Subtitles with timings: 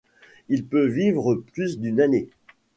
[0.49, 2.27] Il peut vivre plus d'une année.